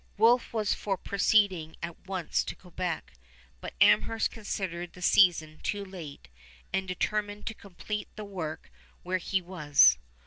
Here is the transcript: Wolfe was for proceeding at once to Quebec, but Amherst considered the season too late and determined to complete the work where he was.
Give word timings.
Wolfe 0.17 0.51
was 0.51 0.73
for 0.73 0.97
proceeding 0.97 1.75
at 1.83 2.07
once 2.07 2.43
to 2.45 2.55
Quebec, 2.55 3.13
but 3.59 3.75
Amherst 3.79 4.31
considered 4.31 4.93
the 4.93 5.01
season 5.03 5.59
too 5.61 5.85
late 5.85 6.27
and 6.73 6.87
determined 6.87 7.45
to 7.45 7.53
complete 7.53 8.07
the 8.15 8.25
work 8.25 8.71
where 9.03 9.19
he 9.19 9.43
was. 9.43 9.99